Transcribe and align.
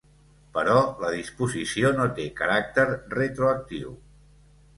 Però 0.53 0.77
la 1.03 1.11
disposició 1.15 1.91
no 1.99 2.07
té 2.21 2.25
caràcter 2.41 2.87
retroactiu. 3.15 3.95